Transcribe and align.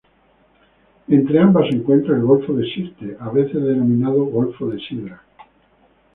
Entre 1.09 1.37
ambas 1.39 1.67
se 1.69 1.75
encuentra 1.75 2.15
el 2.15 2.23
golfo 2.23 2.53
de 2.53 2.65
Sirte, 2.73 3.17
a 3.19 3.29
veces 3.29 3.63
denominado 3.63 4.23
golfo 4.25 4.65
de 4.67 4.79
Sidra. 4.79 5.21